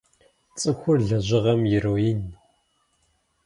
[0.59, 2.21] Цӏыхур лэжьыгъэм ироин.